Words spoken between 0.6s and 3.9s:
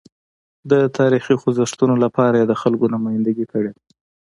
د تاریخي خوځښتونو لپاره یې د خلکو نمایندګي کړې ده.